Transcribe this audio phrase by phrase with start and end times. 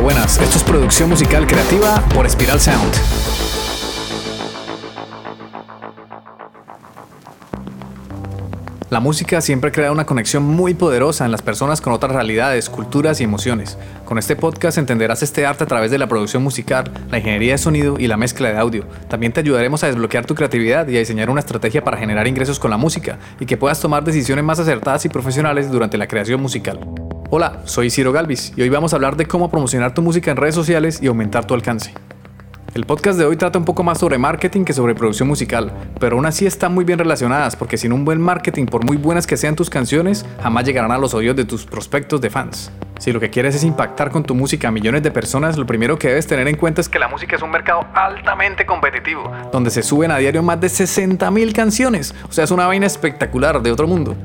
[0.00, 0.38] buenas.
[0.38, 2.94] Esto es producción musical creativa por Spiral Sound.
[8.88, 13.20] La música siempre crea una conexión muy poderosa en las personas con otras realidades, culturas
[13.20, 13.78] y emociones.
[14.04, 17.58] Con este podcast entenderás este arte a través de la producción musical, la ingeniería de
[17.58, 18.86] sonido y la mezcla de audio.
[19.08, 22.58] También te ayudaremos a desbloquear tu creatividad y a diseñar una estrategia para generar ingresos
[22.58, 26.42] con la música y que puedas tomar decisiones más acertadas y profesionales durante la creación
[26.42, 26.80] musical.
[27.32, 30.36] Hola, soy Ciro Galvis y hoy vamos a hablar de cómo promocionar tu música en
[30.36, 31.94] redes sociales y aumentar tu alcance.
[32.74, 36.16] El podcast de hoy trata un poco más sobre marketing que sobre producción musical, pero
[36.16, 39.36] aún así están muy bien relacionadas porque sin un buen marketing, por muy buenas que
[39.36, 42.72] sean tus canciones, jamás llegarán a los oídos de tus prospectos de fans.
[42.98, 46.00] Si lo que quieres es impactar con tu música a millones de personas, lo primero
[46.00, 49.70] que debes tener en cuenta es que la música es un mercado altamente competitivo, donde
[49.70, 53.70] se suben a diario más de 60.000 canciones, o sea, es una vaina espectacular de
[53.70, 54.16] otro mundo.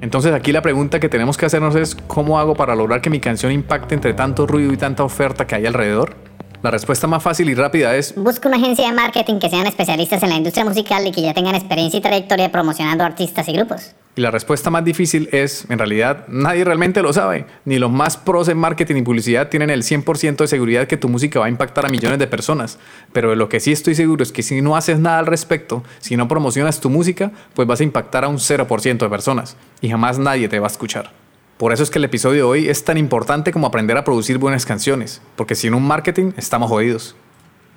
[0.00, 3.20] Entonces aquí la pregunta que tenemos que hacernos es ¿cómo hago para lograr que mi
[3.20, 6.29] canción impacte entre tanto ruido y tanta oferta que hay alrededor?
[6.62, 8.14] La respuesta más fácil y rápida es...
[8.14, 11.32] Busca una agencia de marketing que sean especialistas en la industria musical y que ya
[11.32, 13.94] tengan experiencia y trayectoria promocionando artistas y grupos.
[14.14, 17.46] Y la respuesta más difícil es, en realidad, nadie realmente lo sabe.
[17.64, 21.08] Ni los más pros en marketing y publicidad tienen el 100% de seguridad que tu
[21.08, 22.78] música va a impactar a millones de personas.
[23.14, 25.82] Pero de lo que sí estoy seguro es que si no haces nada al respecto,
[26.00, 29.56] si no promocionas tu música, pues vas a impactar a un 0% de personas.
[29.80, 31.19] Y jamás nadie te va a escuchar.
[31.60, 34.38] Por eso es que el episodio de hoy es tan importante como aprender a producir
[34.38, 37.16] buenas canciones, porque sin un marketing estamos jodidos.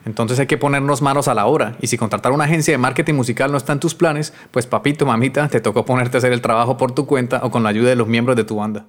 [0.06, 3.16] Entonces hay que ponernos manos a la obra, y si contratar una agencia de marketing
[3.16, 6.40] musical no está en tus planes, pues papito, mamita, te tocó ponerte a hacer el
[6.40, 8.86] trabajo por tu cuenta o con la ayuda de los miembros de tu banda.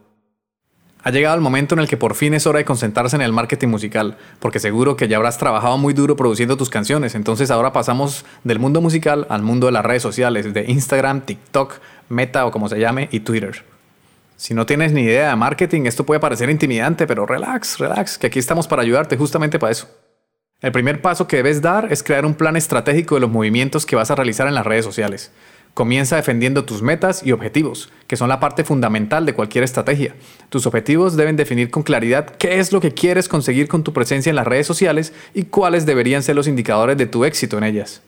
[1.03, 3.33] Ha llegado el momento en el que por fin es hora de concentrarse en el
[3.33, 7.73] marketing musical, porque seguro que ya habrás trabajado muy duro produciendo tus canciones, entonces ahora
[7.73, 12.53] pasamos del mundo musical al mundo de las redes sociales, de Instagram, TikTok, Meta o
[12.53, 13.74] como se llame, y Twitter.
[14.37, 18.27] Si no tienes ni idea de marketing, esto puede parecer intimidante, pero relax, relax, que
[18.27, 19.89] aquí estamos para ayudarte justamente para eso.
[20.61, 23.97] El primer paso que debes dar es crear un plan estratégico de los movimientos que
[23.97, 25.31] vas a realizar en las redes sociales.
[25.75, 30.15] Comienza defendiendo tus metas y objetivos, que son la parte fundamental de cualquier estrategia.
[30.49, 34.31] Tus objetivos deben definir con claridad qué es lo que quieres conseguir con tu presencia
[34.31, 38.03] en las redes sociales y cuáles deberían ser los indicadores de tu éxito en ellas.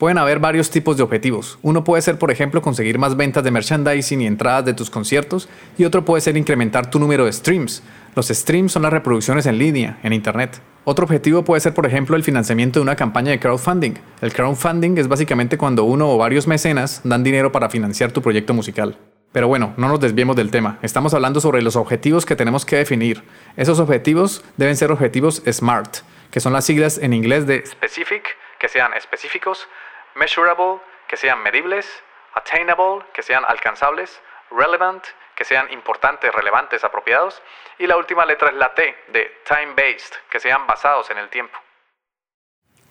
[0.00, 1.58] Pueden haber varios tipos de objetivos.
[1.60, 5.46] Uno puede ser, por ejemplo, conseguir más ventas de merchandising y entradas de tus conciertos,
[5.76, 7.82] y otro puede ser incrementar tu número de streams.
[8.16, 10.62] Los streams son las reproducciones en línea, en Internet.
[10.84, 13.92] Otro objetivo puede ser, por ejemplo, el financiamiento de una campaña de crowdfunding.
[14.22, 18.54] El crowdfunding es básicamente cuando uno o varios mecenas dan dinero para financiar tu proyecto
[18.54, 18.96] musical.
[19.32, 20.78] Pero bueno, no nos desviemos del tema.
[20.80, 23.22] Estamos hablando sobre los objetivos que tenemos que definir.
[23.54, 25.98] Esos objetivos deben ser objetivos SMART,
[26.30, 28.24] que son las siglas en inglés de Specific,
[28.58, 29.68] que sean específicos,
[30.14, 31.86] measurable, que sean medibles,
[32.34, 35.04] attainable, que sean alcanzables, relevant,
[35.36, 37.42] que sean importantes, relevantes, apropiados,
[37.78, 41.58] y la última letra es la T de time-based, que sean basados en el tiempo.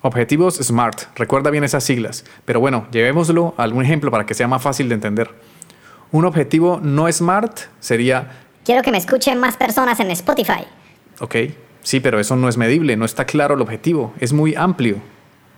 [0.01, 4.47] Objetivos SMART, recuerda bien esas siglas, pero bueno, llevémoslo a algún ejemplo para que sea
[4.47, 5.29] más fácil de entender.
[6.11, 8.45] Un objetivo no SMART sería...
[8.63, 10.65] Quiero que me escuchen más personas en Spotify.
[11.19, 11.35] Ok,
[11.83, 15.01] sí, pero eso no es medible, no está claro el objetivo, es muy amplio.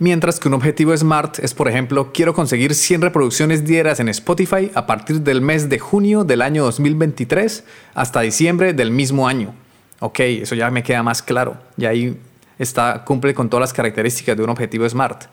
[0.03, 4.71] Mientras que un objetivo SMART es, por ejemplo, quiero conseguir 100 reproducciones diarias en Spotify
[4.73, 7.63] a partir del mes de junio del año 2023
[7.93, 9.53] hasta diciembre del mismo año.
[9.99, 11.55] Ok, eso ya me queda más claro.
[11.77, 12.17] Y ahí
[12.57, 15.25] está, cumple con todas las características de un objetivo SMART.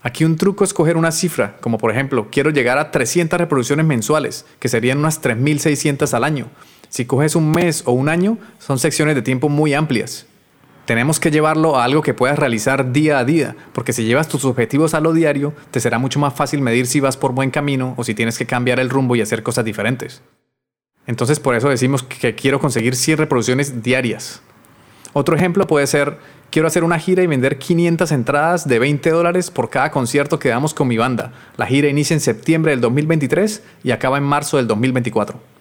[0.00, 3.84] Aquí un truco es coger una cifra, como por ejemplo, quiero llegar a 300 reproducciones
[3.84, 6.46] mensuales, que serían unas 3.600 al año.
[6.88, 10.26] Si coges un mes o un año, son secciones de tiempo muy amplias
[10.84, 14.44] tenemos que llevarlo a algo que puedas realizar día a día, porque si llevas tus
[14.44, 17.94] objetivos a lo diario, te será mucho más fácil medir si vas por buen camino
[17.96, 20.22] o si tienes que cambiar el rumbo y hacer cosas diferentes.
[21.06, 24.42] Entonces por eso decimos que quiero conseguir 100 reproducciones diarias.
[25.12, 26.18] Otro ejemplo puede ser,
[26.50, 30.48] quiero hacer una gira y vender 500 entradas de 20 dólares por cada concierto que
[30.48, 31.32] damos con mi banda.
[31.56, 35.53] La gira inicia en septiembre del 2023 y acaba en marzo del 2024.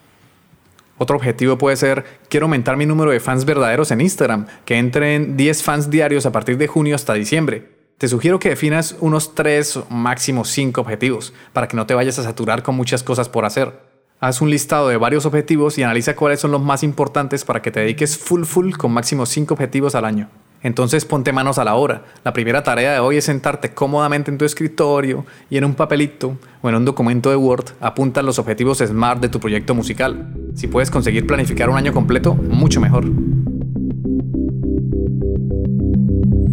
[0.97, 5.35] Otro objetivo puede ser, quiero aumentar mi número de fans verdaderos en Instagram, que entren
[5.35, 7.71] 10 fans diarios a partir de junio hasta diciembre.
[7.97, 12.19] Te sugiero que definas unos 3 o máximo 5 objetivos, para que no te vayas
[12.19, 13.73] a saturar con muchas cosas por hacer.
[14.19, 17.71] Haz un listado de varios objetivos y analiza cuáles son los más importantes para que
[17.71, 20.29] te dediques full full con máximo 5 objetivos al año.
[20.63, 22.03] Entonces ponte manos a la obra.
[22.23, 26.37] La primera tarea de hoy es sentarte cómodamente en tu escritorio y en un papelito
[26.61, 30.33] o en un documento de Word apunta los objetivos SMART de tu proyecto musical.
[30.55, 33.05] Si puedes conseguir planificar un año completo, mucho mejor.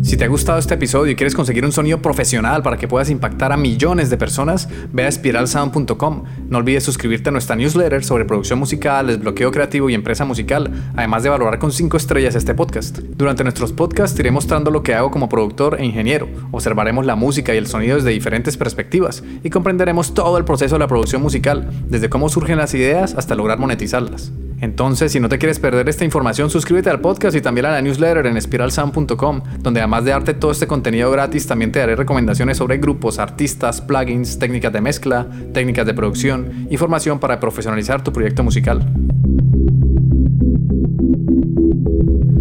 [0.02, 3.11] Si te ha gustado este episodio y quieres conseguir un sonido profesional para que puedas
[3.11, 6.25] impactar a millones de personas, ve a spiralsound.com.
[6.49, 11.23] No olvides suscribirte a nuestra newsletter sobre producción musical, desbloqueo creativo y empresa musical, además
[11.23, 12.99] de valorar con 5 estrellas este podcast.
[12.99, 17.55] Durante nuestros podcasts iré mostrando lo que hago como productor e ingeniero, observaremos la música
[17.55, 21.70] y el sonido desde diferentes perspectivas y comprenderemos todo el proceso de la producción musical,
[21.88, 24.32] desde cómo surgen las ideas hasta lograr monetizarlas.
[24.60, 27.80] Entonces, si no te quieres perder esta información, suscríbete al podcast y también a la
[27.80, 32.58] newsletter en spiralsound.com, donde además de darte todo este contenido gratis, también te daré recomendaciones
[32.58, 38.42] sobre grupos, artistas, plugins, técnicas de mezcla, técnicas de producción, información para profesionalizar tu proyecto
[38.42, 38.86] musical.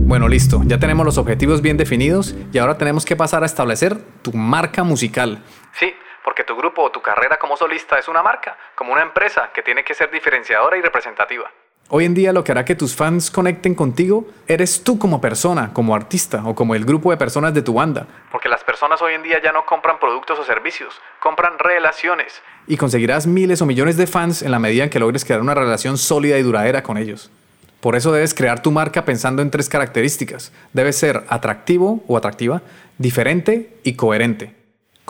[0.10, 3.95] Bueno, listo, ya tenemos los objetivos bien definidos y ahora tenemos que pasar a establecer
[4.24, 5.42] tu marca musical.
[5.71, 5.94] Sí,
[6.24, 9.62] porque tu grupo o tu carrera como solista es una marca, como una empresa que
[9.62, 11.50] tiene que ser diferenciadora y representativa.
[11.92, 15.74] Hoy en día lo que hará que tus fans conecten contigo eres tú como persona,
[15.74, 18.06] como artista o como el grupo de personas de tu banda.
[18.32, 22.44] Porque las personas hoy en día ya no compran productos o servicios, compran relaciones.
[22.68, 25.56] Y conseguirás miles o millones de fans en la medida en que logres crear una
[25.56, 27.32] relación sólida y duradera con ellos.
[27.82, 30.52] Por eso debes crear tu marca pensando en tres características.
[30.74, 32.62] Debes ser atractivo o atractiva,
[33.00, 34.59] diferente y coherente.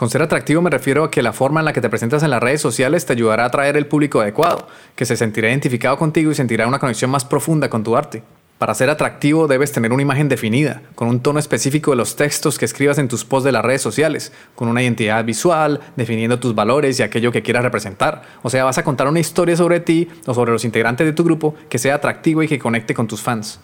[0.00, 2.30] Con ser atractivo me refiero a que la forma en la que te presentas en
[2.30, 4.66] las redes sociales te ayudará a atraer el público adecuado,
[4.96, 8.22] que se sentirá identificado contigo y sentirá una conexión más profunda con tu arte.
[8.56, 12.58] Para ser atractivo debes tener una imagen definida, con un tono específico de los textos
[12.58, 16.54] que escribas en tus posts de las redes sociales, con una identidad visual, definiendo tus
[16.54, 18.22] valores y aquello que quieras representar.
[18.40, 21.24] O sea, vas a contar una historia sobre ti o sobre los integrantes de tu
[21.24, 23.60] grupo que sea atractivo y que conecte con tus fans.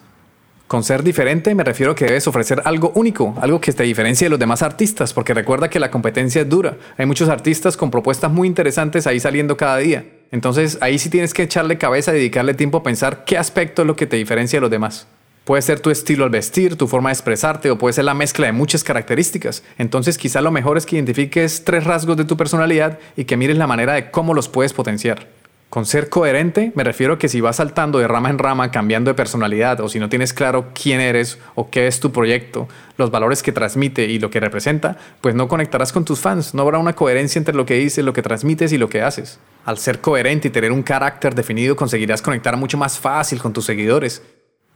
[0.66, 4.24] Con ser diferente me refiero a que debes ofrecer algo único, algo que te diferencie
[4.24, 6.76] de los demás artistas, porque recuerda que la competencia es dura.
[6.98, 10.04] Hay muchos artistas con propuestas muy interesantes ahí saliendo cada día.
[10.32, 13.94] Entonces ahí sí tienes que echarle cabeza dedicarle tiempo a pensar qué aspecto es lo
[13.94, 15.06] que te diferencia de los demás.
[15.44, 18.46] Puede ser tu estilo al vestir, tu forma de expresarte o puede ser la mezcla
[18.46, 19.62] de muchas características.
[19.78, 23.56] Entonces quizá lo mejor es que identifiques tres rasgos de tu personalidad y que mires
[23.56, 25.28] la manera de cómo los puedes potenciar.
[25.68, 29.10] Con ser coherente me refiero a que si vas saltando de rama en rama, cambiando
[29.10, 33.10] de personalidad, o si no tienes claro quién eres o qué es tu proyecto, los
[33.10, 36.78] valores que transmite y lo que representa, pues no conectarás con tus fans, no habrá
[36.78, 39.40] una coherencia entre lo que dices, lo que transmites y lo que haces.
[39.64, 43.66] Al ser coherente y tener un carácter definido, conseguirás conectar mucho más fácil con tus
[43.66, 44.22] seguidores.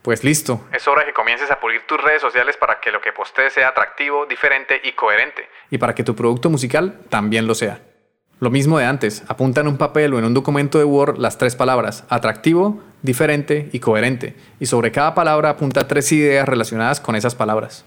[0.01, 2.99] Pues listo, es hora de que comiences a pulir tus redes sociales para que lo
[2.99, 5.47] que postees sea atractivo, diferente y coherente.
[5.69, 7.79] Y para que tu producto musical también lo sea.
[8.41, 11.37] Lo mismo de antes, apunta en un papel o en un documento de Word las
[11.37, 17.15] tres palabras, atractivo, diferente y coherente, y sobre cada palabra apunta tres ideas relacionadas con
[17.15, 17.85] esas palabras.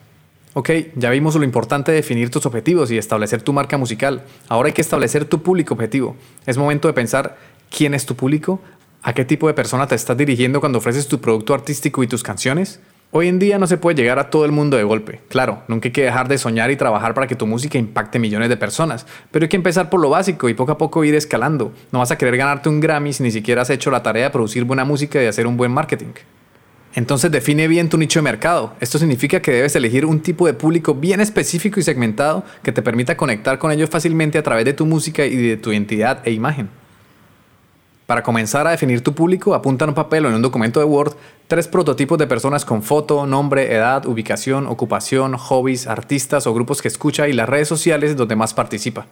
[0.52, 4.22] Ok, ya vimos lo importante de definir tus objetivos y establecer tu marca musical.
[4.48, 6.14] Ahora hay que establecer tu público objetivo.
[6.46, 7.36] Es momento de pensar
[7.68, 8.60] quién es tu público,
[9.02, 12.22] a qué tipo de persona te estás dirigiendo cuando ofreces tu producto artístico y tus
[12.22, 12.78] canciones,
[13.10, 15.20] Hoy en día no se puede llegar a todo el mundo de golpe.
[15.28, 18.48] Claro, nunca hay que dejar de soñar y trabajar para que tu música impacte millones
[18.48, 21.72] de personas, pero hay que empezar por lo básico y poco a poco ir escalando.
[21.92, 24.30] No vas a querer ganarte un Grammy si ni siquiera has hecho la tarea de
[24.30, 26.12] producir buena música y hacer un buen marketing.
[26.96, 28.72] Entonces define bien tu nicho de mercado.
[28.80, 32.82] Esto significa que debes elegir un tipo de público bien específico y segmentado que te
[32.82, 36.30] permita conectar con ellos fácilmente a través de tu música y de tu identidad e
[36.30, 36.68] imagen.
[38.06, 40.84] Para comenzar a definir tu público, apunta en un papel o en un documento de
[40.84, 41.14] Word
[41.46, 46.88] tres prototipos de personas con foto, nombre, edad, ubicación, ocupación, hobbies, artistas o grupos que
[46.88, 49.06] escucha y las redes sociales donde más participa.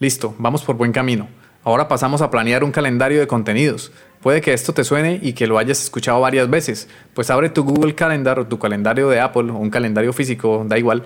[0.00, 1.28] Listo, vamos por buen camino.
[1.62, 3.92] Ahora pasamos a planear un calendario de contenidos.
[4.22, 7.64] Puede que esto te suene y que lo hayas escuchado varias veces, pues abre tu
[7.64, 11.04] Google Calendar o tu calendario de Apple o un calendario físico, da igual,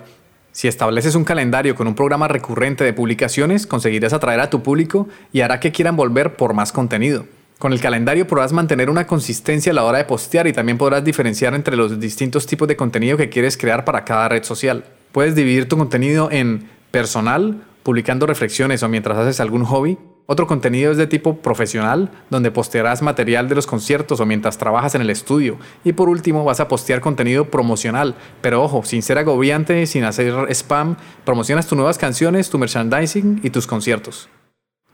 [0.51, 5.07] si estableces un calendario con un programa recurrente de publicaciones, conseguirás atraer a tu público
[5.31, 7.25] y hará que quieran volver por más contenido.
[7.57, 11.03] Con el calendario podrás mantener una consistencia a la hora de postear y también podrás
[11.03, 14.83] diferenciar entre los distintos tipos de contenido que quieres crear para cada red social.
[15.11, 19.97] Puedes dividir tu contenido en personal, publicando reflexiones o mientras haces algún hobby,
[20.31, 24.95] otro contenido es de tipo profesional, donde postearás material de los conciertos o mientras trabajas
[24.95, 25.57] en el estudio.
[25.83, 28.15] Y por último, vas a postear contenido promocional.
[28.41, 30.95] Pero ojo, sin ser agobiante, sin hacer spam,
[31.25, 34.29] promocionas tus nuevas canciones, tu merchandising y tus conciertos.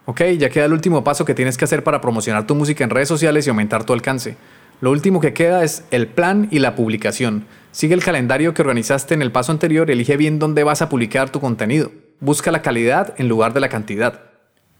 [0.05, 2.89] Ok, ya queda el último paso que tienes que hacer para promocionar tu música en
[2.89, 4.37] redes sociales y aumentar tu alcance.
[4.81, 7.45] Lo último que queda es el plan y la publicación.
[7.71, 10.89] Sigue el calendario que organizaste en el paso anterior y elige bien dónde vas a
[10.89, 11.91] publicar tu contenido.
[12.19, 14.26] Busca la calidad en lugar de la cantidad.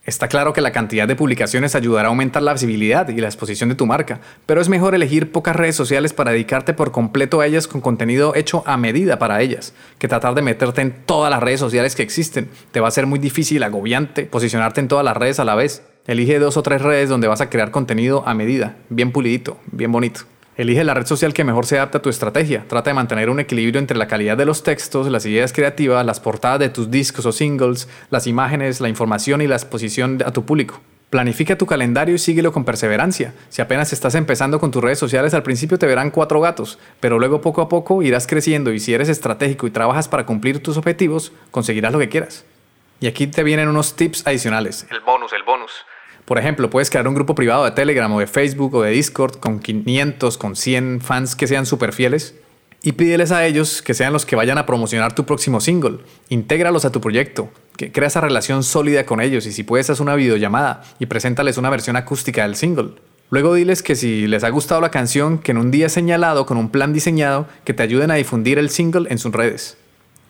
[0.08, 3.68] Está claro que la cantidad de publicaciones ayudará a aumentar la visibilidad y la exposición
[3.68, 7.46] de tu marca, pero es mejor elegir pocas redes sociales para dedicarte por completo a
[7.46, 11.44] ellas con contenido hecho a medida para ellas, que tratar de meterte en todas las
[11.44, 12.50] redes sociales que existen.
[12.72, 15.84] Te va a ser muy difícil, agobiante, posicionarte en todas las redes a la vez.
[16.06, 19.92] Elige dos o tres redes donde vas a crear contenido a medida, bien pulidito, bien
[19.92, 20.22] bonito.
[20.58, 22.66] Elige la red social que mejor se adapta a tu estrategia.
[22.68, 26.20] Trata de mantener un equilibrio entre la calidad de los textos, las ideas creativas, las
[26.20, 30.46] portadas de tus discos o singles, las imágenes, la información y la exposición a tu
[30.46, 30.82] público.
[31.12, 33.36] Planifica tu calendario y síguelo con perseverancia.
[33.50, 37.20] Si apenas estás empezando con tus redes sociales, al principio te verán cuatro gatos, pero
[37.20, 40.76] luego poco a poco irás creciendo y si eres estratégico y trabajas para cumplir tus
[40.76, 42.46] objetivos, conseguirás lo que quieras.
[43.00, 44.88] Y aquí te vienen unos tips adicionales.
[44.90, 45.72] El bonus, el bonus.
[46.28, 49.38] Por ejemplo, puedes crear un grupo privado de Telegram o de Facebook o de Discord
[49.38, 52.36] con 500, con 100 fans que sean súper fieles
[52.84, 56.00] y pídeles a ellos que sean los que vayan a promocionar tu próximo single.
[56.28, 60.02] Intégralos a tu proyecto, que crea esa relación sólida con ellos y si puedes haz
[60.02, 62.96] una videollamada y preséntales una versión acústica del single.
[63.30, 66.58] Luego diles que si les ha gustado la canción, que en un día señalado con
[66.58, 69.78] un plan diseñado, que te ayuden a difundir el single en sus redes.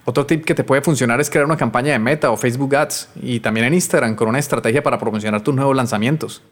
[0.09, 3.09] Otro tip que te puede funcionar es crear una campaña de Meta o Facebook Ads
[3.21, 6.43] y también en Instagram con una estrategia para promocionar tus nuevos lanzamientos.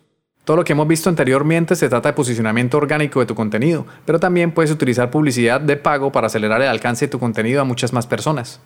[0.44, 4.20] Todo lo que hemos visto anteriormente se trata de posicionamiento orgánico de tu contenido, pero
[4.20, 7.94] también puedes utilizar publicidad de pago para acelerar el alcance de tu contenido a muchas
[7.94, 8.60] más personas.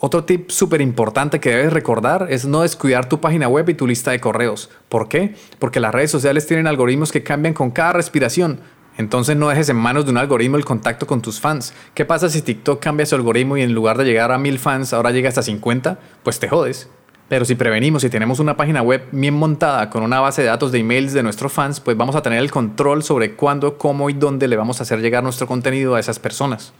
[0.00, 3.86] Otro tip súper importante que debes recordar es no descuidar tu página web y tu
[3.86, 4.70] lista de correos.
[4.88, 5.36] ¿Por qué?
[5.60, 8.58] Porque las redes sociales tienen algoritmos que cambian con cada respiración.
[8.98, 11.72] Entonces no dejes en manos de un algoritmo el contacto con tus fans.
[11.94, 14.92] ¿Qué pasa si TikTok cambia su algoritmo y en lugar de llegar a mil fans
[14.92, 15.98] ahora llega hasta 50?
[16.22, 16.88] Pues te jodes.
[17.28, 20.70] Pero si prevenimos y tenemos una página web bien montada con una base de datos
[20.70, 24.12] de emails de nuestros fans, pues vamos a tener el control sobre cuándo, cómo y
[24.12, 26.74] dónde le vamos a hacer llegar nuestro contenido a esas personas.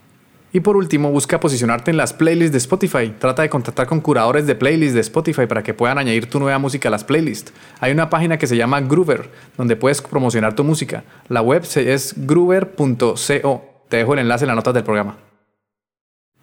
[0.53, 3.15] Y por último, busca posicionarte en las playlists de Spotify.
[3.19, 6.59] Trata de contactar con curadores de playlists de Spotify para que puedan añadir tu nueva
[6.59, 7.53] música a las playlists.
[7.81, 11.05] Hay una página que se llama Groover, donde puedes promocionar tu música.
[11.29, 13.65] La web es groover.co.
[13.89, 15.17] Te dejo el enlace en las notas del programa.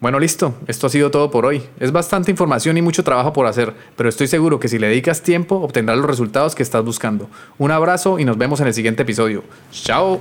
[0.00, 1.62] Bueno, listo, esto ha sido todo por hoy.
[1.78, 5.20] Es bastante información y mucho trabajo por hacer, pero estoy seguro que si le dedicas
[5.22, 7.28] tiempo obtendrás los resultados que estás buscando.
[7.58, 9.44] Un abrazo y nos vemos en el siguiente episodio.
[9.70, 10.20] ¡Chao!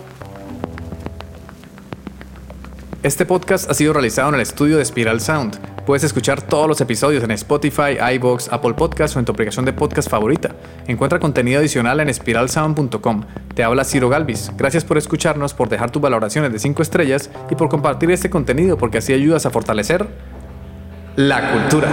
[3.01, 5.57] Este podcast ha sido realizado en el estudio de Spiral Sound.
[5.85, 9.71] Puedes escuchar todos los episodios en Spotify, iBox, Apple Podcasts o en tu aplicación de
[9.71, 10.53] podcast favorita.
[10.85, 13.23] Encuentra contenido adicional en spiralsound.com.
[13.55, 14.51] Te habla Ciro Galvis.
[14.57, 18.77] Gracias por escucharnos, por dejar tus valoraciones de 5 estrellas y por compartir este contenido
[18.77, 20.05] porque así ayudas a fortalecer
[21.15, 21.87] la cultura.